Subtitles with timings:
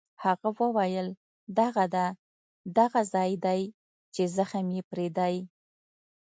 [0.23, 1.07] هغه وویل:
[1.59, 2.07] دغه ده،
[2.77, 3.61] دغه ځای دی
[4.13, 5.35] چې زخم یې پرې دی.